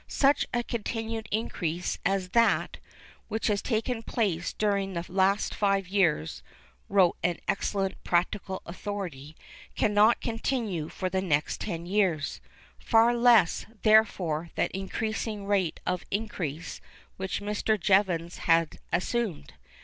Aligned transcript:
'Such 0.07 0.47
a 0.51 0.63
continued 0.63 1.27
increase 1.29 1.99
as 2.03 2.29
that, 2.29 2.77
which 3.27 3.45
has 3.45 3.61
taken 3.61 4.01
place 4.01 4.51
during 4.51 4.93
the 4.93 5.05
last 5.07 5.53
five 5.53 5.87
years,' 5.87 6.41
wrote 6.89 7.15
an 7.21 7.37
excellent 7.47 8.03
practical 8.03 8.63
authority, 8.65 9.35
'cannot 9.75 10.19
continue 10.19 10.89
for 10.89 11.07
the 11.07 11.21
next 11.21 11.61
ten 11.61 11.85
years,'—far 11.85 13.15
less, 13.15 13.67
therefore, 13.83 14.49
that 14.55 14.71
increasing 14.71 15.45
rate 15.45 15.79
of 15.85 16.03
increase 16.09 16.81
which 17.17 17.39
Mr. 17.39 17.79
Jevons 17.79 18.39
had 18.49 18.79
assumed. 18.91 19.53